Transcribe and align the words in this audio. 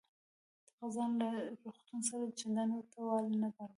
دغه 0.77 0.87
ځای 0.95 1.11
له 1.21 1.29
روغتون 1.63 1.99
سره 2.09 2.35
چندانې 2.41 2.73
ورته 2.77 2.99
والی 3.05 3.35
نه 3.43 3.49
درلود. 3.55 3.69